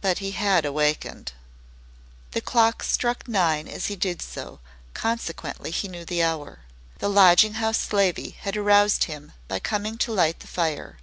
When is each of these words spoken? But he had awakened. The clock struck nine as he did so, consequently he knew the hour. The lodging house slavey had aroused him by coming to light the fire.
But 0.00 0.20
he 0.20 0.30
had 0.30 0.64
awakened. 0.64 1.32
The 2.30 2.40
clock 2.40 2.82
struck 2.82 3.28
nine 3.28 3.68
as 3.68 3.88
he 3.88 3.94
did 3.94 4.22
so, 4.22 4.60
consequently 4.94 5.70
he 5.70 5.88
knew 5.88 6.06
the 6.06 6.22
hour. 6.22 6.60
The 7.00 7.10
lodging 7.10 7.52
house 7.60 7.76
slavey 7.76 8.30
had 8.30 8.56
aroused 8.56 9.04
him 9.04 9.32
by 9.46 9.58
coming 9.58 9.98
to 9.98 10.12
light 10.14 10.40
the 10.40 10.46
fire. 10.46 11.00